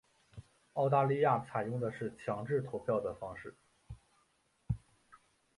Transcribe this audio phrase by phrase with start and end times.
[0.73, 3.55] 澳大利亚采用的是强制投票的方式。